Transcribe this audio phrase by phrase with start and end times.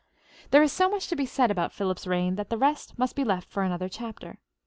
[0.49, 3.23] There is so much to be said about Philip's reign that the rest must be
[3.23, 4.39] left for a fresh chapter.